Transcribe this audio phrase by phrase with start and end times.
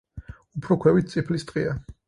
[0.61, 1.81] უფრო ქვევით წიფლის ტყეა.